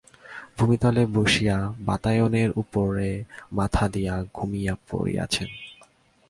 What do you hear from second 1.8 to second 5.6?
বাতায়নের উপরে মাথা দিয়া ঘুমাইয়া পড়িয়াছেন।